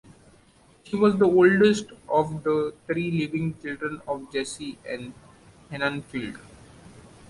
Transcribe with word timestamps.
She 0.81 0.95
was 0.95 1.15
the 1.19 1.25
oldest 1.27 1.85
of 2.09 2.41
the 2.43 2.73
three 2.87 3.11
living 3.11 3.53
children 3.61 4.01
of 4.07 4.33
Jesse 4.33 4.79
and 4.83 5.13
Hannah 5.69 6.01
Field. 6.01 6.39